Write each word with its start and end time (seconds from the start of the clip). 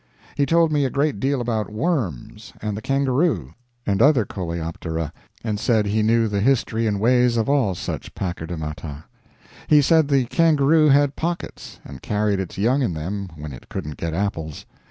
He 0.33 0.47
told 0.47 0.71
me 0.71 0.83
a 0.83 0.89
great 0.89 1.19
deal 1.19 1.41
about 1.41 1.69
worms, 1.71 2.53
and 2.59 2.75
the 2.75 2.81
kangaroo, 2.81 3.53
and 3.85 4.01
other 4.01 4.25
coleoptera, 4.25 5.13
and 5.43 5.59
said 5.59 5.85
he 5.85 6.01
knew 6.01 6.27
the 6.27 6.39
history 6.39 6.87
and 6.87 6.99
ways 6.99 7.37
of 7.37 7.47
all 7.47 7.75
such 7.75 8.15
pachydermata. 8.15 9.03
He 9.67 9.79
said 9.79 10.07
the 10.07 10.25
kangaroo 10.25 10.89
had 10.89 11.15
pockets, 11.15 11.79
and 11.85 12.01
carried 12.01 12.39
its 12.39 12.57
young 12.57 12.81
in 12.81 12.95
them 12.95 13.29
when 13.35 13.53
it 13.53 13.69
couldn't 13.69 13.97
get 13.97 14.15
apples. 14.15 14.65